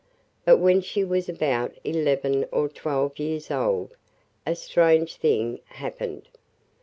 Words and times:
But 0.45 0.57
when 0.57 0.81
she 0.81 1.03
was 1.03 1.29
about 1.29 1.75
eleven 1.83 2.47
or 2.51 2.67
twelve 2.67 3.19
years 3.19 3.51
old, 3.51 3.95
a 4.47 4.55
strange 4.55 5.17
thing 5.17 5.59
happened. 5.65 6.27